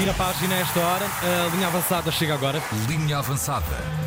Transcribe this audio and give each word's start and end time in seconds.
Vira 0.00 0.12
a 0.12 0.14
página 0.14 0.54
a 0.54 0.58
esta 0.60 0.80
hora. 0.80 1.04
A 1.04 1.54
linha 1.54 1.66
avançada 1.66 2.10
chega 2.10 2.32
agora. 2.32 2.62
Linha 2.88 3.18
Avançada 3.18 3.66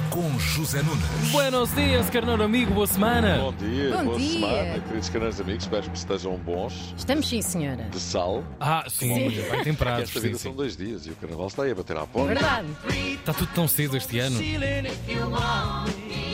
com 0.10 0.40
José 0.40 0.82
Nunes. 0.82 1.30
Buenos 1.32 1.72
dias, 1.76 2.10
carneiro 2.10 2.42
amigo. 2.42 2.74
Boa 2.74 2.88
semana. 2.88 3.38
Bom 3.38 3.54
dia, 3.54 3.96
Bom 3.98 4.06
boa 4.06 4.18
dia. 4.18 4.32
semana, 4.32 4.80
queridos 4.80 5.10
canais 5.10 5.40
amigos. 5.40 5.64
Espero 5.66 5.92
que 5.92 5.96
estejam 5.96 6.36
bons, 6.38 6.96
Estamos 6.98 7.30
sim, 7.30 7.44
senhora. 7.44 7.84
de 7.92 8.00
sal. 8.00 8.44
Ah, 8.60 8.86
sim, 8.90 9.30
Sim. 9.30 9.52
bem 9.52 9.64
temperados. 9.64 10.04
esta 10.10 10.20
Sim, 10.20 10.26
vida 10.28 10.40
são 10.40 10.52
sim. 10.52 10.58
dois 10.58 10.76
dias 10.76 11.06
e 11.06 11.12
o 11.12 11.16
carnaval 11.16 11.46
está 11.46 11.62
aí 11.62 11.72
a 11.72 11.76
bater 11.76 11.96
à 11.96 12.08
porta. 12.08 12.28
Verdade. 12.34 12.68
Está 13.14 13.32
tudo 13.34 13.50
tão 13.54 13.68
cedo 13.68 13.96
este 13.96 14.18
ano. 14.18 14.40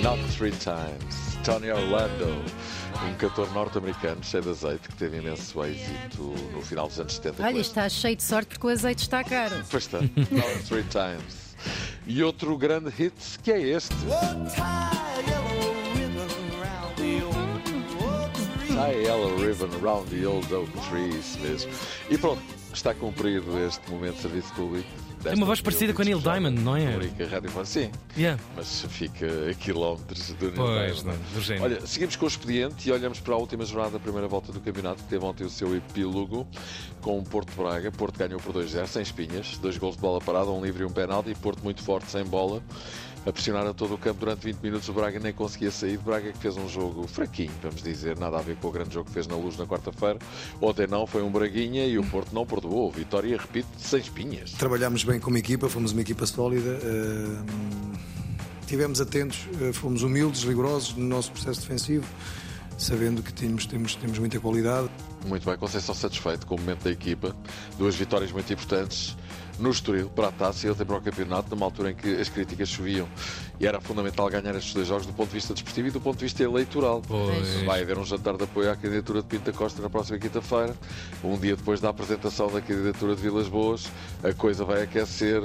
Not 0.01 0.21
three 0.37 0.51
times. 0.51 1.28
Tony 1.43 1.71
Orlando, 1.71 2.25
um 3.07 3.13
cantor 3.15 3.51
norte-americano 3.53 4.23
cheio 4.23 4.43
de 4.43 4.49
azeite 4.49 4.87
que 4.89 4.95
teve 4.95 5.17
imenso 5.17 5.63
êxito 5.63 6.35
no 6.51 6.61
final 6.61 6.87
dos 6.87 6.99
anos 6.99 7.15
70. 7.15 7.43
Olha, 7.43 7.59
está 7.59 7.87
cheio 7.87 8.15
de 8.15 8.23
sorte 8.23 8.49
porque 8.49 8.67
o 8.67 8.69
azeite 8.69 9.03
está 9.03 9.23
caro. 9.23 9.55
Pois 9.69 9.83
está. 9.83 9.99
Three 10.67 10.83
times. 10.83 11.55
E 12.05 12.23
outro 12.23 12.57
grande 12.57 12.89
hit 12.89 13.13
que 13.41 13.51
é 13.51 13.61
este. 13.61 13.95
Tie 18.67 19.03
Yellow 19.03 19.37
Ribbon 19.37 19.69
Around 19.81 20.09
the 20.09 20.25
Old 20.25 20.53
Oak 20.53 20.71
Tree, 20.89 21.09
isso 21.19 21.39
mesmo. 21.39 21.71
E 22.09 22.17
pronto, 22.17 22.41
está 22.79 22.93
cumprido 22.93 23.57
este 23.65 23.91
momento 23.91 24.15
de 24.15 24.21
serviço 24.21 24.53
público. 24.53 24.87
Tem 25.21 25.33
uma 25.35 25.45
voz 25.45 25.59
parecida 25.59 25.93
com 25.93 26.01
a 26.01 26.05
Neil 26.05 26.19
Diamond, 26.19 26.61
não 26.61 26.77
é? 26.77 26.95
Única 26.95 27.27
rádio 27.27 27.51
Sim, 27.65 27.91
Yeah. 28.15 28.41
mas 28.55 28.85
fica 28.87 29.25
a 29.49 29.53
quilómetros 29.53 30.29
do 30.35 30.45
Neil 30.45 30.55
Pois, 30.55 31.03
Diamond. 31.03 31.19
não. 31.57 31.63
Olha, 31.65 31.85
seguimos 31.85 32.15
com 32.15 32.23
o 32.23 32.27
expediente 32.29 32.87
e 32.87 32.91
olhamos 32.93 33.19
para 33.19 33.33
a 33.33 33.37
última 33.37 33.65
jornada 33.65 33.91
da 33.91 33.99
primeira 33.99 34.29
volta 34.29 34.53
do 34.53 34.61
campeonato, 34.61 35.03
que 35.03 35.09
teve 35.09 35.25
ontem 35.25 35.43
o 35.43 35.49
seu 35.49 35.75
epílogo 35.75 36.47
com 37.01 37.19
o 37.19 37.23
Porto 37.23 37.51
Braga. 37.61 37.91
Porto 37.91 38.17
ganhou 38.17 38.39
por 38.39 38.53
2-0, 38.53 38.87
sem 38.87 39.01
espinhas, 39.01 39.57
dois 39.57 39.77
gols 39.77 39.95
de 39.95 40.01
bola 40.01 40.21
parada, 40.21 40.49
um 40.49 40.63
livre 40.63 40.83
e 40.83 40.85
um 40.85 40.89
penalti. 40.91 41.31
E 41.31 41.35
Porto 41.35 41.61
muito 41.61 41.83
forte, 41.83 42.09
sem 42.09 42.23
bola, 42.23 42.63
a 43.25 43.31
pressionar 43.33 43.65
a 43.67 43.73
todo 43.73 43.93
o 43.93 43.97
campo 43.97 44.19
durante 44.21 44.43
20 44.45 44.57
minutos. 44.61 44.89
O 44.89 44.93
Braga 44.93 45.19
nem 45.19 45.33
conseguia 45.33 45.71
sair. 45.71 45.97
Braga 45.97 46.31
que 46.31 46.37
fez 46.37 46.55
um 46.57 46.67
jogo 46.69 47.07
fraquinho, 47.07 47.51
vamos 47.61 47.81
dizer, 47.83 48.17
nada 48.17 48.37
a 48.37 48.41
ver 48.41 48.55
com 48.57 48.67
o 48.67 48.71
grande 48.71 48.93
jogo 48.93 49.07
que 49.07 49.13
fez 49.13 49.27
na 49.27 49.35
luz 49.35 49.57
na 49.57 49.65
quarta-feira. 49.65 50.17
Ontem 50.61 50.87
não, 50.87 51.05
foi 51.05 51.21
um 51.21 51.29
Braguinha 51.31 51.85
e 51.85 51.97
o 51.97 52.03
Porto 52.03 52.33
não 52.33 52.45
perdoou. 52.45 52.89
Vitória, 52.91 53.37
repito, 53.37 53.67
sem 53.77 53.99
espinhas. 53.99 54.51
Trabalhámos 54.53 55.03
bem 55.03 55.19
como 55.19 55.37
equipa, 55.37 55.69
fomos 55.69 55.91
uma 55.91 56.01
equipa 56.01 56.25
sólida. 56.25 56.79
eh, 56.81 57.89
Tivemos 58.67 59.01
atentos, 59.01 59.47
eh, 59.61 59.73
fomos 59.73 60.03
humildes, 60.03 60.43
rigorosos 60.43 60.95
no 60.95 61.03
nosso 61.05 61.31
processo 61.31 61.61
defensivo, 61.61 62.05
sabendo 62.77 63.23
que 63.23 63.33
temos, 63.33 63.65
temos, 63.65 63.95
temos 63.95 64.19
muita 64.19 64.39
qualidade. 64.39 64.89
Muito 65.25 65.43
bem, 65.43 65.57
Conceição 65.57 65.95
satisfeito 65.95 66.45
com 66.45 66.55
o 66.55 66.59
momento 66.59 66.83
da 66.83 66.91
equipa. 66.91 67.35
Duas 67.79 67.95
vitórias 67.95 68.31
muito 68.31 68.51
importantes 68.53 69.17
no 69.59 69.69
Estoril, 69.71 70.09
para 70.09 70.29
a 70.29 70.31
taça 70.31 70.67
e 70.67 70.69
ontem 70.71 70.85
para 70.85 70.97
o 70.97 71.01
campeonato, 71.01 71.49
numa 71.49 71.65
altura 71.65 71.91
em 71.91 71.95
que 71.95 72.15
as 72.15 72.29
críticas 72.29 72.69
choviam. 72.69 73.07
E 73.59 73.67
era 73.67 73.81
fundamental 73.81 74.29
ganhar 74.29 74.55
estes 74.55 74.73
dois 74.73 74.87
jogos 74.87 75.05
do 75.05 75.11
ponto 75.11 75.27
de 75.29 75.35
vista 75.35 75.53
desportivo 75.53 75.89
e 75.89 75.91
do 75.91 75.99
ponto 75.99 76.17
de 76.17 76.23
vista 76.25 76.41
eleitoral. 76.43 77.01
Pois. 77.05 77.61
Vai 77.65 77.81
haver 77.81 77.97
um 77.97 78.05
jantar 78.05 78.37
de 78.37 78.43
apoio 78.45 78.71
à 78.71 78.75
candidatura 78.75 79.21
de 79.21 79.27
Pinta 79.27 79.51
Costa 79.51 79.81
na 79.81 79.89
próxima 79.89 80.17
quinta-feira. 80.17 80.73
Um 81.23 81.37
dia 81.37 81.57
depois 81.57 81.81
da 81.81 81.89
apresentação 81.89 82.49
da 82.49 82.61
candidatura 82.61 83.15
de 83.15 83.21
Vilas 83.21 83.49
Boas, 83.49 83.87
a 84.23 84.31
coisa 84.33 84.63
vai 84.63 84.83
aquecer 84.83 85.41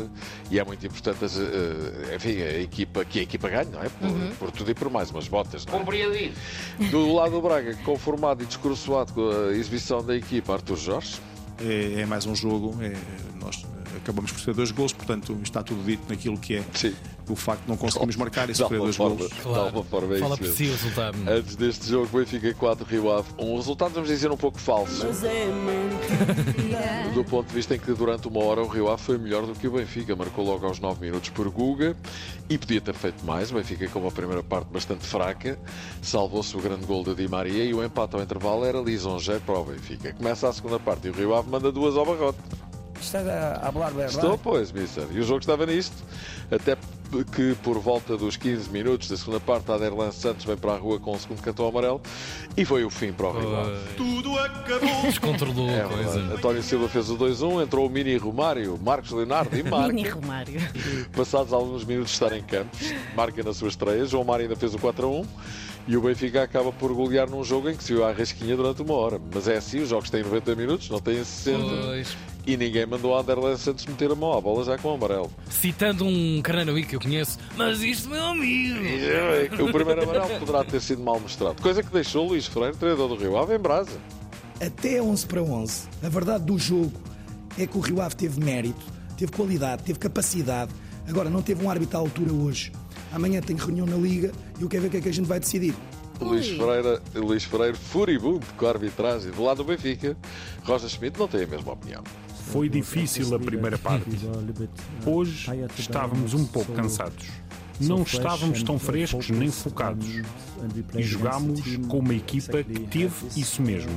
e 0.49 0.61
é 0.61 0.65
muito 0.65 0.87
importante 0.87 1.25
as, 1.25 1.37
eh, 1.37 2.15
enfim, 2.15 2.41
a 2.41 2.61
equipa, 2.61 3.05
que 3.05 3.19
a 3.19 3.23
equipa 3.23 3.49
ganhe, 3.49 3.71
não 3.71 3.83
é? 3.83 3.89
Por, 3.89 4.37
por 4.39 4.51
tudo 4.53 4.71
e 4.71 4.75
por 4.75 4.89
mais, 4.91 5.11
umas 5.11 5.27
botas, 5.27 5.67
não 5.67 5.75
é? 5.75 5.79
Do 6.91 7.13
lado 7.15 7.33
do 7.33 7.43
Braga, 7.43 7.75
conformado 7.85 8.45
e 8.45 8.47
descoroçoado 8.47 9.13
com 9.13 9.29
a 9.29 9.53
exibição 9.53 10.05
da 10.05 10.15
equipa, 10.17 10.53
Arthur 10.55 10.77
Jorge. 10.77 11.21
é, 11.59 12.01
é 12.03 12.07
mais 12.07 12.27
um 12.27 12.35
jogo. 12.35 12.77
é- 12.81 12.95
nós 13.41 13.65
acabamos 13.97 14.33
por 14.33 14.41
ter 14.41 14.55
dois 14.55 14.71
gols, 14.71 14.93
portanto 14.93 15.39
está 15.43 15.63
tudo 15.63 15.83
dito 15.85 16.03
naquilo 16.09 16.39
que 16.39 16.57
é 16.57 16.65
Sim. 16.73 16.95
o 17.29 17.37
facto 17.37 17.63
de 17.63 17.69
não 17.69 17.77
conseguimos 17.77 18.17
marcar 18.17 18.51
e 18.51 18.55
sofrer 18.55 18.79
dois 18.81 18.97
forma, 18.97 19.17
gols. 19.17 19.31
de 19.31 19.47
alguma 19.47 19.85
forma 19.85 20.17
é 20.17 20.19
Fala 20.19 20.37
por 20.37 20.47
si 20.47 20.65
o 20.65 20.73
resultado. 20.73 21.19
Antes 21.29 21.57
deste 21.57 21.89
jogo, 21.89 22.19
Benfica 22.19 22.55
4, 22.55 22.87
Rio 22.87 23.13
Ave 23.13 23.29
1. 23.39 23.53
Um 23.53 23.57
resultado, 23.57 23.93
vamos 23.95 24.09
dizer, 24.09 24.31
um 24.31 24.37
pouco 24.37 24.59
falso. 24.59 25.07
Do 27.15 27.25
ponto 27.25 27.49
de 27.49 27.55
vista 27.55 27.75
em 27.75 27.79
que 27.79 27.93
durante 27.93 28.29
uma 28.29 28.43
hora 28.45 28.63
o 28.63 28.69
Rio 28.69 28.89
Ave 28.89 29.03
foi 29.03 29.19
melhor 29.19 29.47
do 29.47 29.55
que 29.55 29.69
o 29.69 29.73
Benfica. 29.73 30.17
Marcou 30.17 30.45
logo 30.45 30.67
aos 30.67 30.81
9 30.81 31.01
minutos 31.01 31.31
por 31.31 31.49
Guga 31.51 31.97
e 32.49 32.59
podia 32.59 32.81
ter 32.81 32.95
feito 32.95 33.25
mais. 33.25 33.51
O 33.51 33.55
Benfica 33.55 33.89
com 33.89 34.01
uma 34.01 34.11
primeira 34.11 34.43
parte 34.43 34.69
bastante 34.73 35.05
fraca. 35.05 35.59
Salvou-se 36.03 36.57
o 36.57 36.61
grande 36.61 36.85
gol 36.87 37.05
de 37.05 37.15
Di 37.15 37.29
Maria 37.29 37.65
e 37.65 37.73
o 37.73 37.83
empate 37.85 38.17
ao 38.17 38.23
intervalo 38.23 38.65
era 38.65 38.81
lisonjeiro 38.81 39.41
para 39.43 39.59
o 39.59 39.65
Benfica. 39.65 40.13
Começa 40.13 40.49
a 40.49 40.53
segunda 40.53 40.79
parte 40.79 41.07
e 41.07 41.11
o 41.11 41.15
Rio 41.15 41.35
Ave 41.35 41.49
manda 41.49 41.71
duas 41.71 41.97
ao 41.97 42.05
barrote. 42.05 42.39
¿Estás 43.01 43.27
a 43.29 43.61
hablar 43.67 43.93
verdad? 43.93 44.15
Estou, 44.15 44.39
pois, 44.39 44.73
Mister. 44.73 45.07
E 45.13 45.21
o 45.21 45.23
jogo 45.25 45.41
estava 45.41 45.67
nisto. 45.67 45.95
Até 46.51 46.77
que 47.35 47.55
por 47.63 47.79
volta 47.79 48.17
dos 48.17 48.37
15 48.37 48.71
minutos 48.71 49.09
da 49.09 49.17
segunda 49.17 49.39
parte, 49.39 49.71
Aderlan 49.71 50.11
Santos 50.11 50.45
vem 50.45 50.57
para 50.57 50.73
a 50.73 50.77
rua 50.77 50.99
com 50.99 51.13
o 51.13 51.19
segundo 51.19 51.41
cartão 51.43 51.69
amarelo 51.69 52.01
e 52.57 52.65
foi 52.65 52.85
o 52.85 52.91
fim 52.91 53.13
para 53.13 53.29
o 53.29 53.39
Rio 53.39 53.57
Ave. 53.57 53.77
Tudo 53.97 54.37
acabou! 54.39 55.03
Descontrolou 55.03 55.69
É 55.71 55.83
a 55.83 55.89
coisa. 55.89 56.19
António 56.35 56.63
Silva 56.63 56.89
fez 56.89 57.11
o 57.11 57.17
2-1, 57.17 57.63
entrou 57.63 57.87
o 57.87 57.91
Mini 57.91 58.17
Romário, 58.17 58.79
Marcos 58.83 59.13
Leonardo 59.13 59.55
e 59.57 59.63
Mini 59.63 59.71
marca. 59.71 60.15
Romário. 60.15 60.61
Passados 61.15 61.53
alguns 61.53 61.85
minutos 61.85 62.11
de 62.11 62.15
estar 62.17 62.37
em 62.37 62.43
campos, 62.43 62.81
marca 63.15 63.43
na 63.45 63.55
sua 63.55 63.69
estreia. 63.69 64.05
João 64.07 64.25
Mário 64.25 64.45
ainda 64.47 64.57
fez 64.57 64.75
o 64.75 64.79
4-1 64.79 65.25
e 65.87 65.97
o 65.97 66.01
Benfica 66.01 66.43
acaba 66.43 66.73
por 66.73 66.93
golear 66.93 67.29
num 67.31 67.45
jogo 67.45 67.69
em 67.71 67.77
que 67.77 67.85
se 67.85 67.93
viu 67.93 68.05
à 68.05 68.11
rasquinha 68.13 68.57
durante 68.57 68.83
uma 68.83 68.95
hora. 68.95 69.21
Mas 69.33 69.47
é 69.47 69.57
assim, 69.59 69.81
os 69.81 69.89
jogos 69.91 70.11
têm 70.11 70.23
90 70.25 70.57
minutos, 70.57 70.91
não 70.91 70.99
têm 70.99 71.23
60. 71.23 71.59
Pois. 71.61 72.17
E 72.47 72.57
ninguém 72.57 72.85
mandou 72.85 73.17
a 73.17 73.21
Anderlan 73.21 73.57
Santos 73.57 73.87
meter 73.87 74.11
a 74.11 74.15
mão 74.15 74.37
à 74.37 74.41
bola 74.41 74.65
já 74.65 74.77
com 74.77 74.89
o 74.91 74.95
amarelo. 74.95 75.31
Citando 75.49 76.05
um 76.05 76.43
amigo 76.45 76.89
que 76.89 76.97
eu 76.97 77.01
conheço, 77.01 77.39
mas 77.57 77.81
isto, 77.81 78.11
meu 78.11 78.25
amigo. 78.25 78.75
O 79.63 79.73
primeiro 79.73 80.03
amarelo 80.03 80.39
poderá 80.39 80.63
ter 80.63 80.81
sido 80.81 81.03
mal 81.03 81.19
mostrado. 81.19 81.61
Coisa 81.63 81.83
que 81.83 81.91
deixou 81.91 82.27
o 82.27 82.29
Luís 82.29 82.47
Freire, 82.47 82.77
treinador 82.77 83.09
do 83.09 83.17
Rio 83.17 83.37
Ave, 83.39 83.55
em 83.55 83.59
brasa. 83.59 83.99
Até 84.61 85.01
11 85.01 85.27
para 85.27 85.43
11. 85.43 85.89
A 86.03 86.09
verdade 86.09 86.45
do 86.45 86.59
jogo 86.59 86.93
é 87.59 87.67
que 87.67 87.79
o 87.79 87.81
Rio 87.81 88.01
Ave 88.01 88.15
teve 88.15 88.39
mérito, 88.43 88.85
teve 89.17 89.33
qualidade, 89.33 89.83
teve 89.83 89.99
capacidade. 89.99 90.71
Agora, 91.09 91.31
não 91.31 91.43
teve 91.43 91.65
um 91.65 91.71
árbitro 91.71 91.97
à 91.97 92.01
altura 92.01 92.33
hoje. 92.33 92.73
Amanhã 93.13 93.41
tem 93.41 93.57
reunião 93.57 93.87
na 93.87 93.97
Liga 93.97 94.33
e 94.59 94.63
eu 94.63 94.69
quero 94.69 94.83
ver 94.83 94.89
o 94.89 94.91
que 94.91 94.97
é 94.99 95.01
que 95.01 95.09
a 95.09 95.13
gente 95.13 95.27
vai 95.27 95.41
decidir. 95.41 95.75
Luís 96.21 96.49
Freire, 96.49 97.01
Luís 97.15 97.45
Freire 97.45 97.77
furibundo 97.77 98.47
com 98.57 98.67
a 98.67 98.71
arbitragem. 98.71 99.33
Do 99.33 99.43
lado 99.43 99.59
do 99.59 99.65
Benfica, 99.65 100.17
Roger 100.63 100.89
Schmidt 100.89 101.19
não 101.19 101.27
tem 101.27 101.43
a 101.43 101.47
mesma 101.47 101.73
opinião. 101.73 102.05
Foi 102.51 102.69
difícil 102.69 103.35
a 103.35 103.39
primeira 103.39 103.79
parte. 103.79 104.05
Hoje 105.05 105.51
estávamos 105.79 106.35
um 106.35 106.47
pouco 106.47 106.73
cansados. 106.73 107.27
Não 107.81 108.03
estávamos 108.03 108.63
tão 108.63 108.79
frescos 108.79 109.31
nem 109.31 109.51
focados. 109.51 110.07
E 110.95 111.03
jogámos 111.03 111.61
com 111.89 111.99
uma 111.99 112.15
equipa 112.15 112.63
que 112.63 112.81
teve 112.81 113.27
isso 113.37 113.61
mesmo. 113.61 113.91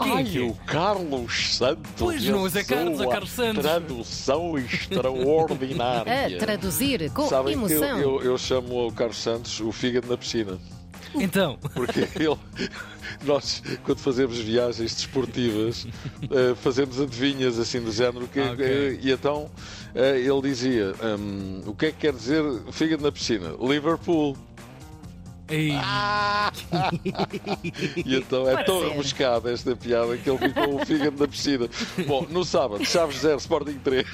Ai, 0.00 0.38
o 0.40 0.54
Carlos 0.54 1.56
Santos. 1.56 1.90
Pois 1.96 2.24
não, 2.24 2.46
é 2.46 2.64
Carlos, 2.64 3.00
é 3.00 3.04
a 3.04 3.08
Carlos 3.08 3.30
Santos. 3.30 3.62
Tradução 3.62 4.56
extraordinária. 4.56 6.36
A 6.36 6.38
traduzir 6.38 7.10
com 7.10 7.28
Sabem 7.28 7.58
que 7.58 7.64
eu, 7.64 7.82
emoção. 7.82 7.98
eu, 7.98 8.22
eu 8.22 8.38
chamo 8.38 8.86
o 8.86 8.92
Carlos 8.92 9.18
Santos 9.18 9.60
o 9.60 9.72
fígado 9.72 10.06
na 10.08 10.16
piscina. 10.16 10.58
Então, 11.14 11.58
Porque 11.74 12.00
ele, 12.16 12.36
nós, 13.24 13.62
quando 13.84 13.98
fazemos 13.98 14.38
viagens 14.38 14.94
desportivas, 14.94 15.86
eh, 16.22 16.54
fazemos 16.56 17.00
adivinhas 17.00 17.58
assim 17.58 17.80
do 17.80 17.90
género. 17.92 18.26
Que, 18.28 18.40
Ah, 18.40 18.52
ok. 18.52 18.64
eh, 18.66 18.98
e 19.02 19.10
então 19.10 19.50
eh, 19.94 20.18
ele 20.20 20.40
dizia: 20.42 20.94
hum, 21.18 21.62
O 21.66 21.74
que 21.74 21.86
é 21.86 21.92
que 21.92 21.98
quer 21.98 22.12
dizer 22.12 22.42
fígado 22.72 23.02
na 23.02 23.10
piscina? 23.12 23.52
Liverpool. 23.60 24.36
Ei, 25.48 25.72
E 28.04 28.16
então 28.16 28.48
é 28.48 28.62
tão 28.64 28.80
rebuscada 28.80 29.50
esta 29.50 29.74
piada 29.74 30.16
que 30.16 30.28
ele 30.28 30.38
ficou 30.38 30.80
o 30.80 30.86
fígado 30.86 31.18
na 31.18 31.28
piscina. 31.28 31.68
Bom, 32.06 32.26
no 32.28 32.44
sábado, 32.44 32.84
Chaves 32.84 33.18
0, 33.18 33.38
Sporting 33.38 33.78
3. 33.82 34.06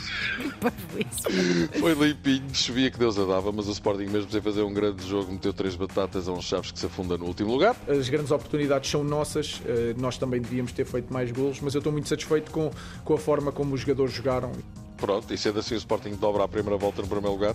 Foi 1.81 1.95
limpinho, 1.95 2.55
chovia 2.55 2.91
que 2.91 2.99
Deus 2.99 3.19
a 3.19 3.25
dava, 3.25 3.53
mas 3.53 3.69
o 3.69 3.73
Sporting, 3.73 4.07
mesmo 4.07 4.31
sem 4.31 4.41
fazer 4.41 4.63
um 4.63 4.73
grande 4.73 5.07
jogo, 5.07 5.33
meteu 5.33 5.53
três 5.53 5.75
batatas 5.75 6.29
a 6.29 6.33
um 6.33 6.41
Chaves 6.41 6.71
que 6.71 6.79
se 6.79 6.87
afunda 6.87 7.17
no 7.17 7.27
último 7.27 7.51
lugar. 7.51 7.77
As 7.89 8.09
grandes 8.09 8.31
oportunidades 8.31 8.91
são 8.91 9.03
nossas, 9.03 9.61
eh, 9.67 9.95
nós 9.99 10.17
também 10.19 10.41
devíamos 10.41 10.73
ter 10.73 10.85
feito 10.85 11.13
mais 11.13 11.31
golos, 11.31 11.61
mas 11.61 11.75
eu 11.75 11.79
estou 11.79 11.93
muito 11.93 12.09
satisfeito 12.09 12.51
com, 12.51 12.71
com 13.05 13.15
a 13.15 13.19
forma 13.19 13.53
como 13.53 13.75
os 13.75 13.81
jogadores 13.81 14.13
jogaram. 14.13 14.53
Pronto, 15.05 15.35
e 15.35 15.37
sendo 15.37 15.59
assim, 15.59 15.75
o 15.75 15.77
Sporting 15.77 16.15
dobra 16.15 16.45
a 16.45 16.49
primeira 16.49 16.79
volta 16.79 17.03
no 17.03 17.09
primeiro 17.09 17.33
lugar 17.33 17.55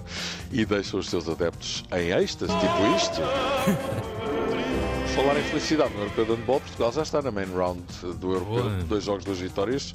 e 0.51 0.63
deixa 0.67 0.95
os 0.95 1.09
seus 1.09 1.27
adeptos 1.27 1.83
em 1.91 2.11
êxtase, 2.11 2.53
tipo 2.59 2.95
isto. 2.95 3.21
falar 5.15 5.37
em 5.39 5.43
felicidade 5.43 5.93
no 5.93 6.01
Europeu 6.01 6.25
de 6.25 6.31
Handball, 6.33 6.59
Portugal 6.59 6.91
já 6.91 7.01
está 7.01 7.21
na 7.21 7.31
main 7.31 7.45
round 7.45 7.81
do 8.19 8.33
Europeu. 8.33 8.63
Boa. 8.63 8.83
Dois 8.83 9.03
jogos, 9.03 9.25
duas 9.25 9.39
vitórias. 9.39 9.93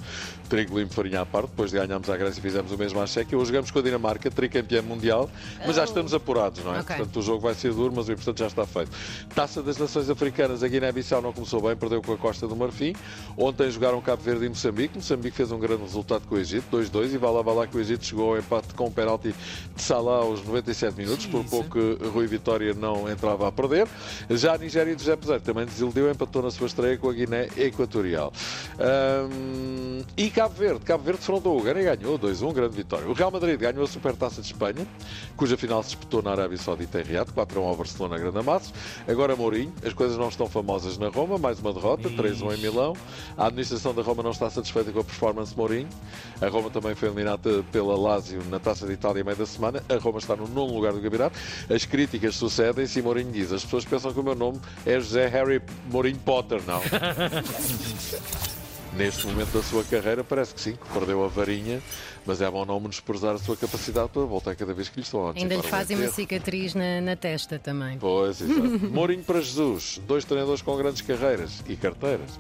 Trigo 0.49 0.79
limpo, 0.79 0.93
farinha 0.93 1.23
à 1.23 1.27
parte. 1.27 1.49
Depois 1.51 1.71
de 1.71 1.79
ganharmos 1.79 2.09
a 2.11 2.17
Grécia, 2.17 2.43
fizemos 2.43 2.73
o 2.73 2.79
mesmo 2.79 3.01
à 3.01 3.07
Chequia. 3.07 3.39
Hoje 3.39 3.49
jogamos 3.49 3.71
com 3.71 3.79
a 3.79 3.83
Dinamarca, 3.83 4.31
tricampeã 4.31 4.83
mundial. 4.83 5.31
Mas 5.67 5.77
já 5.77 5.85
estamos 5.85 6.13
apurados, 6.15 6.63
não 6.65 6.75
é? 6.75 6.81
Ok. 6.81 6.97
Portanto, 6.97 7.19
o 7.19 7.23
jogo 7.23 7.41
vai 7.41 7.55
ser 7.55 7.73
duro, 7.73 7.93
mas 7.95 8.09
o 8.09 8.13
importante 8.13 8.39
já 8.41 8.47
está 8.47 8.67
feito. 8.67 8.91
Taça 9.35 9.63
das 9.63 9.79
Nações 9.79 10.11
Africanas, 10.11 10.63
a 10.63 10.69
Guiné-Bissau 10.69 11.23
não 11.23 11.33
começou 11.33 11.61
bem, 11.63 11.77
perdeu 11.77 12.03
com 12.03 12.13
a 12.13 12.19
Costa 12.19 12.47
do 12.47 12.57
Marfim. 12.57 12.95
Ontem 13.37 13.71
jogaram 13.71 14.01
Cabo 14.01 14.23
Verde 14.23 14.47
e 14.47 14.49
Moçambique. 14.49 14.97
Moçambique 14.97 15.37
fez 15.37 15.51
um 15.53 15.59
grande 15.59 15.83
resultado 15.83 16.27
com 16.29 16.35
o 16.35 16.39
Egito, 16.39 16.77
2-2. 16.77 17.15
E 17.15 17.19
vai 17.19 17.33
lá, 17.33 17.43
vai 17.43 17.55
lá 17.55 17.67
que 17.67 17.77
o 17.77 17.81
Egito 17.81 18.05
chegou 18.05 18.31
ao 18.31 18.39
empate 18.39 18.75
com 18.75 18.87
o 18.87 18.91
penalti 18.91 19.35
de 19.75 19.83
Salah 19.83 20.19
aos 20.19 20.45
97 20.45 20.97
minutos. 20.97 21.27
Por 21.27 21.45
pouco 21.45 21.71
que 21.71 22.05
Rui 22.09 22.27
Vitória 22.27 22.75
não 22.75 23.11
entrava 23.11 23.49
a 23.49 23.53
perder. 23.53 23.89
Já 24.31 24.55
a 24.55 24.59
Nigéria 24.59 24.95
de 25.05 25.11
José 25.11 25.17
Peseiro 25.17 25.43
também 25.43 25.67
desiludiu, 25.67 26.11
empatou 26.11 26.43
na 26.43 26.51
sua 26.51 26.67
estreia 26.67 26.97
com 26.97 27.11
a 27.11 27.13
Guiné 27.13 27.49
Equatorial. 27.57 28.33
Ahm, 28.79 30.03
e 30.17 30.31
Cabo 30.31 30.55
Verde. 30.55 30.81
Cabo 30.81 31.05
Verde 31.05 31.21
defrontou 31.21 31.59
o 31.59 31.63
Gana 31.63 31.81
e 31.81 31.85
ganhou 31.85 32.19
2-1, 32.19 32.53
grande 32.53 32.77
vitória. 32.77 33.07
O 33.07 33.13
Real 33.13 33.31
Madrid 33.31 33.59
ganhou 33.59 33.85
a 33.85 33.87
Supertaça 33.87 34.41
de 34.41 34.47
Espanha, 34.47 34.87
cuja 35.37 35.57
final 35.57 35.83
se 35.83 35.91
disputou 35.91 36.23
na 36.23 36.31
Arábia 36.31 36.57
Saudita 36.57 37.01
em 37.01 37.05
Riad, 37.05 37.31
4-1 37.31 37.59
ao 37.59 37.77
Barcelona 37.77 38.19
Grande 38.19 38.39
Amassos. 38.39 38.73
Agora 39.07 39.37
Mourinho, 39.37 39.73
as 39.85 39.93
coisas 39.93 40.17
não 40.17 40.29
estão 40.29 40.49
famosas 40.49 40.97
na 40.97 41.09
Roma, 41.09 41.37
mais 41.37 41.61
uma 41.61 41.73
derrota, 41.73 42.09
3-1 42.09 42.55
em 42.55 42.61
Milão. 42.63 42.97
A 43.37 43.47
administração 43.47 43.95
da 43.95 44.03
Roma 44.03 44.23
não 44.23 44.31
está 44.31 44.49
satisfeita 44.49 44.91
com 44.91 45.01
a 45.01 45.05
performance 45.05 45.53
de 45.53 45.59
Mourinho. 45.59 45.89
A 46.41 46.49
Roma 46.49 46.71
também 46.71 46.95
foi 46.95 47.09
eliminada 47.09 47.63
pela 47.71 47.97
Lazio 47.97 48.43
na 48.49 48.59
Taça 48.59 48.87
de 48.87 48.93
Itália 48.93 49.23
a 49.23 49.25
meio 49.25 49.37
da 49.37 49.47
semana. 49.47 49.83
A 49.89 49.97
Roma 49.97 50.19
está 50.19 50.35
no 50.35 50.49
nono 50.49 50.73
lugar 50.73 50.93
do 50.93 51.01
campeonato. 51.01 51.39
As 51.69 51.85
críticas 51.85 52.37
sucedem-se 52.37 52.99
e 52.99 53.03
Mourinho 53.03 53.31
diz: 53.31 53.53
as 53.53 53.65
pessoas 53.65 53.85
pensam 53.85 54.13
que 54.13 54.21
o 54.21 54.23
meu 54.23 54.35
nome 54.35 54.59
é 54.87 54.94
José 55.01 55.29
Harry 55.29 55.61
Mourinho 55.91 56.19
Potter, 56.19 56.61
não. 56.67 56.81
Neste 58.97 59.27
momento 59.27 59.51
da 59.53 59.63
sua 59.63 59.83
carreira, 59.85 60.23
parece 60.23 60.55
que 60.55 60.61
sim, 60.61 60.77
que 60.77 60.93
perdeu 60.93 61.25
a 61.25 61.29
varinha, 61.29 61.83
mas 62.27 62.41
é 62.41 62.51
bom 62.51 62.65
não 62.65 62.79
menosprezar 62.81 63.35
a 63.35 63.39
sua 63.39 63.57
capacidade 63.57 64.09
para 64.09 64.23
voltar 64.23 64.55
cada 64.57 64.73
vez 64.75 64.89
que 64.89 64.97
lhe 64.97 65.03
estão 65.03 65.29
a 65.29 65.33
Ainda 65.33 65.55
lhe 65.57 65.63
fazem 65.63 65.97
uma 65.97 66.09
cicatriz 66.09 66.75
na, 66.75 67.01
na 67.01 67.17
testa 67.17 67.59
também. 67.59 67.99
Pois, 67.99 68.41
exato. 68.41 68.63
Mourinho 68.91 69.23
para 69.25 69.41
Jesus, 69.41 70.01
dois 70.07 70.25
treinadores 70.25 70.63
com 70.63 70.77
grandes 70.77 71.01
carreiras 71.03 71.63
e 71.69 71.77
carteiras, 71.77 72.31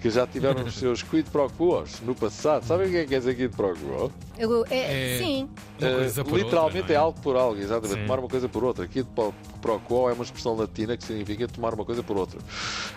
que 0.00 0.08
já 0.10 0.26
tiveram 0.26 0.64
os 0.64 0.74
seus 0.76 1.02
quid 1.02 1.28
pro 1.30 1.50
quos 1.50 2.00
no 2.00 2.14
passado. 2.14 2.64
Sabem 2.64 2.86
o 2.88 2.90
que 2.90 2.96
é 2.96 3.02
que 3.02 3.08
quer 3.08 3.18
dizer 3.18 3.34
quid 3.36 3.54
pro 3.54 3.74
quo? 3.76 4.12
Eu- 4.38 4.64
é, 4.70 5.16
É- 5.16 5.18
Sim, 5.18 5.48
Eh, 5.80 6.06
literalmente 6.32 6.78
outra, 6.78 6.92
é 6.94 6.96
não 6.96 7.04
algo 7.04 7.20
por 7.20 7.36
algo, 7.36 7.60
exatamente. 7.60 7.94
Sim. 8.00 8.06
Tomar 8.06 8.18
uma 8.20 8.28
coisa 8.28 8.48
por 8.48 8.64
outra. 8.64 8.86
Quid 8.86 9.06
pro, 9.14 9.34
pro 9.60 9.78
quo 9.80 10.08
é 10.08 10.12
uma 10.14 10.24
expressão 10.24 10.56
latina 10.56 10.96
que 10.96 11.04
significa 11.04 11.46
tomar 11.48 11.74
uma 11.74 11.84
coisa 11.84 12.02
por 12.02 12.16
outra. 12.16 12.38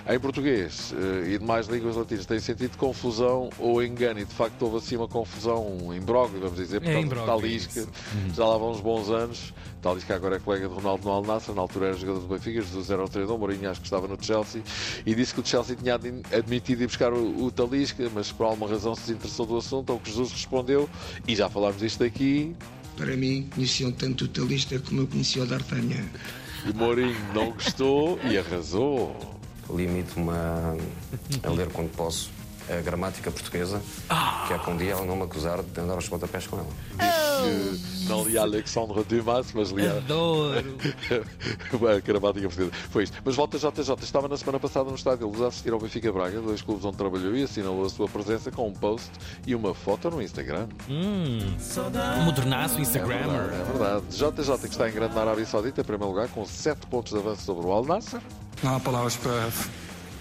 Em 0.09 0.19
português 0.19 0.93
eh, 1.25 1.31
e 1.33 1.37
demais 1.37 1.67
línguas 1.67 1.95
latinas 1.97 2.25
tem 2.25 2.39
sentido 2.39 2.71
de 2.71 2.77
confusão 2.77 3.49
ou 3.59 3.83
engano, 3.83 4.19
e 4.21 4.25
de 4.25 4.33
facto 4.33 4.61
houve 4.61 4.77
assim 4.77 4.95
uma 4.95 5.07
confusão, 5.07 5.65
um 5.67 5.93
imbróglio, 5.93 6.32
vamos 6.39 6.57
dizer, 6.57 6.79
por 6.81 6.89
É 6.89 6.93
causa 6.93 7.05
imbróglio, 7.07 7.35
Talisca. 7.35 7.79
isso. 7.81 7.89
Já 8.35 8.45
lá 8.45 8.57
vão 8.57 8.71
uns 8.71 8.81
bons 8.81 9.09
anos. 9.09 9.53
Talisca 9.81 10.15
agora 10.15 10.37
é 10.37 10.39
colega 10.39 10.67
de 10.69 10.73
Ronaldo 10.73 11.03
no 11.03 11.11
Al 11.11 11.23
Nassr, 11.23 11.51
na 11.53 11.61
altura 11.61 11.87
era 11.87 11.97
jogador 11.97 12.21
do 12.21 12.27
Benfica, 12.27 12.61
Jesus 12.61 12.89
era 12.89 13.03
o 13.03 13.09
treinador, 13.09 13.37
Mourinho 13.37 13.69
acho 13.69 13.81
que 13.81 13.87
estava 13.87 14.07
no 14.07 14.17
Chelsea, 14.23 14.61
e 15.05 15.13
disse 15.13 15.33
que 15.33 15.41
o 15.41 15.45
Chelsea 15.45 15.75
tinha 15.75 15.95
admi- 15.95 16.23
admitido 16.31 16.83
ir 16.83 16.87
buscar 16.87 17.11
o, 17.11 17.43
o 17.45 17.51
Talisca, 17.51 18.09
mas 18.13 18.31
por 18.31 18.45
alguma 18.45 18.69
razão 18.69 18.95
se 18.95 19.01
desinteressou 19.01 19.45
do 19.45 19.57
assunto, 19.57 19.91
ao 19.91 19.99
que 19.99 20.09
Jesus 20.09 20.31
respondeu, 20.31 20.89
e 21.27 21.35
já 21.35 21.49
falámos 21.49 21.79
disto 21.79 22.01
aqui, 22.03 22.55
Para 22.95 23.17
mim, 23.17 23.49
conheciam 23.53 23.91
tanto 23.91 24.23
o 24.25 24.27
Talista 24.29 24.79
como 24.79 25.01
eu 25.01 25.07
conhecia 25.07 25.43
o 25.43 25.45
D'Artagnan. 25.45 26.05
e 26.69 26.73
Mourinho 26.73 27.15
não 27.33 27.51
gostou 27.51 28.17
e 28.23 28.37
arrasou. 28.37 29.13
Limito-me 29.69 30.29
a, 30.29 30.75
a 31.43 31.49
ler 31.49 31.67
quando 31.69 31.89
posso 31.91 32.29
a 32.69 32.81
gramática 32.81 33.29
portuguesa, 33.31 33.81
que 34.47 34.53
é 34.53 34.57
para 34.57 34.71
um 34.71 34.77
dia 34.77 34.91
ela 34.93 35.05
não 35.05 35.15
me 35.15 35.23
acusar 35.23 35.61
de 35.61 35.79
andar 35.79 35.93
aos 35.95 36.07
pontapés 36.07 36.47
com 36.47 36.57
ela. 36.57 36.67
Que 37.43 38.05
não 38.07 38.23
lia 38.23 38.41
Alexandre 38.41 39.03
Dumas, 39.03 39.47
mas 39.53 39.69
lia 39.71 39.97
Adoro. 39.97 40.63
a 41.95 41.99
gramática 41.99 42.47
portuguesa. 42.47 42.71
Foi 42.89 43.03
isto. 43.03 43.17
Mas 43.23 43.35
volta 43.35 43.57
JJ, 43.57 43.95
estava 44.01 44.27
na 44.27 44.37
semana 44.37 44.59
passada 44.59 44.89
no 44.89 44.95
estádio 44.95 45.27
Luz 45.27 45.41
a 45.41 45.47
assistir 45.47 45.73
ao 45.73 45.79
Benfica 45.79 46.11
Braga, 46.11 46.39
dois 46.41 46.61
clubes 46.61 46.85
onde 46.85 46.97
trabalhou 46.97 47.35
e 47.35 47.43
assinalou 47.43 47.85
a 47.85 47.89
sua 47.89 48.07
presença 48.07 48.51
com 48.51 48.67
um 48.67 48.73
post 48.73 49.09
e 49.45 49.53
uma 49.55 49.73
foto 49.73 50.09
no 50.09 50.21
Instagram. 50.21 50.67
Hum, 50.89 51.39
modernaço 52.25 52.77
É 52.77 52.81
Instagrammer. 52.81 53.27
verdade, 53.29 53.61
é 53.61 53.63
verdade. 53.65 54.03
JJ 54.09 54.57
que 54.59 54.67
está 54.67 54.89
em 54.89 54.93
grande 54.93 55.15
na 55.15 55.21
Arábia 55.21 55.45
Saudita, 55.45 55.81
em 55.81 55.83
primeiro 55.83 56.13
lugar, 56.13 56.29
com 56.29 56.45
7 56.45 56.87
pontos 56.87 57.11
de 57.13 57.19
avanço 57.19 57.43
sobre 57.43 57.65
o 57.65 57.71
Al 57.71 57.83
Nassr. 57.85 58.21
Não 58.61 58.75
há 58.75 58.79
palavras 58.79 59.15
para, 59.17 59.49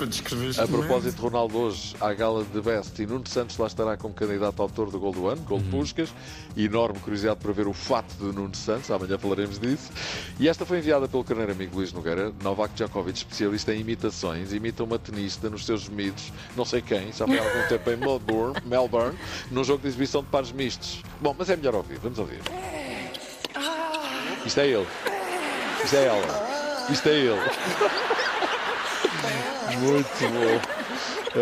para 0.02 0.10
descrever 0.10 0.50
este 0.50 0.60
A 0.60 0.66
propósito 0.66 1.14
de 1.14 1.22
Ronaldo 1.22 1.58
hoje, 1.58 1.94
à 2.00 2.12
gala 2.12 2.44
de 2.44 2.60
Best 2.60 3.00
e 3.00 3.06
Nuno 3.06 3.28
Santos 3.28 3.56
lá 3.56 3.68
estará 3.68 3.96
como 3.96 4.12
candidato 4.12 4.58
ao 4.60 4.66
autor 4.66 4.90
do 4.90 4.98
gol 4.98 5.12
do 5.12 5.28
ano, 5.28 5.40
gol 5.42 5.60
de 5.60 5.68
Puscas. 5.68 6.12
Enorme 6.56 6.98
curiosidade 6.98 7.38
para 7.38 7.52
ver 7.52 7.68
o 7.68 7.72
fato 7.72 8.12
de 8.18 8.24
Nuno 8.34 8.54
Santos, 8.54 8.90
amanhã 8.90 9.16
falaremos 9.16 9.60
disso. 9.60 9.92
E 10.40 10.48
esta 10.48 10.66
foi 10.66 10.78
enviada 10.78 11.06
pelo 11.06 11.22
carneiro 11.22 11.52
amigo 11.52 11.76
Luís 11.76 11.92
Nogueira, 11.92 12.32
Novak 12.42 12.74
Djokovic, 12.74 13.18
especialista 13.18 13.72
em 13.72 13.80
imitações, 13.80 14.52
imita 14.52 14.82
uma 14.82 14.98
tenista 14.98 15.48
nos 15.48 15.64
seus 15.64 15.82
gemidos, 15.82 16.32
não 16.56 16.64
sei 16.64 16.82
quem, 16.82 17.12
já 17.12 17.24
foi 17.24 17.38
há 17.38 17.44
algum 17.44 17.68
tempo 17.68 17.90
em 17.90 17.96
Melbourne, 17.96 18.60
Melbourne, 18.66 19.16
num 19.52 19.62
jogo 19.62 19.82
de 19.82 19.88
exibição 19.88 20.22
de 20.22 20.28
pares 20.28 20.50
mistos. 20.50 21.00
Bom, 21.20 21.34
mas 21.38 21.48
é 21.48 21.56
melhor 21.56 21.76
ouvir, 21.76 21.98
vamos 21.98 22.18
ouvir. 22.18 22.40
Isto 24.44 24.60
é 24.60 24.66
ele. 24.66 24.86
Isto 25.84 25.96
é 25.96 26.04
ela. 26.06 26.86
Isto 26.90 27.08
é 27.08 27.12
ele. 27.12 27.40
Muito 29.78 30.08
bom. 30.18 30.82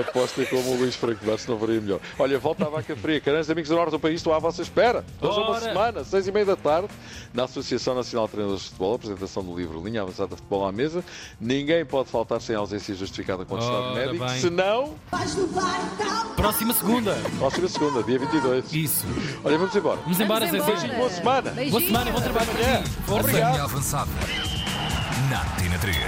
Aposta 0.01 0.47
como 0.47 0.71
o 0.71 0.77
Luís 0.77 0.95
Franco 0.95 1.25
Bastos 1.25 1.49
não 1.49 1.59
faria 1.59 1.81
melhor. 1.81 1.99
Olha, 2.17 2.39
volta 2.39 2.65
à 2.65 2.69
vaca 2.69 2.95
fria. 2.95 3.21
Caranhos, 3.21 3.51
amigos 3.51 3.69
do 3.71 3.75
Norte 3.75 3.91
do 3.91 3.99
país, 3.99 4.17
estou 4.17 4.33
à 4.33 4.39
vossa 4.39 4.63
espera. 4.63 5.05
Hoje 5.21 5.37
é 5.37 5.43
uma 5.43 5.61
semana, 5.61 6.05
seis 6.05 6.29
e 6.29 6.33
meia 6.33 6.47
da 6.47 6.55
tarde, 6.55 6.87
na 7.35 7.43
Associação 7.43 7.97
Nacional 7.97 8.27
de 8.27 8.31
Treinadores 8.33 8.63
de 8.63 8.69
Futebol, 8.69 8.95
apresentação 8.95 9.43
do 9.43 9.57
livro 9.59 9.83
Linha 9.85 10.03
Avançada 10.03 10.29
de 10.29 10.37
Futebol 10.37 10.65
à 10.65 10.71
Mesa. 10.71 11.03
Ninguém 11.41 11.85
pode 11.85 12.09
faltar 12.09 12.41
sem 12.41 12.55
ausência 12.55 12.95
justificada 12.95 13.45
com 13.45 13.57
atestado 13.57 13.79
Ora 13.83 13.95
médico, 13.95 14.25
bem. 14.25 14.41
senão, 14.41 14.95
Próxima 16.37 16.73
segunda. 16.73 17.17
próxima 17.39 17.69
segunda, 17.69 18.03
dia 18.05 18.19
22. 18.21 18.73
Isso. 18.73 19.05
Olha, 19.45 19.59
vamos 19.59 19.75
embora. 19.75 19.99
Vamos 20.05 20.21
embora, 20.21 20.47
Vamos. 20.47 20.65
Boa 20.95 21.11
semana. 21.11 21.51
Boa 21.51 21.81
semana 21.83 22.11
e 22.11 22.13
bom 22.13 22.21
trabalho. 22.21 22.49
Força. 23.07 23.31
Linha 23.33 23.65
avançada. 23.65 24.11
Na 25.29 25.45
Tina 25.61 25.79
3. 25.79 25.97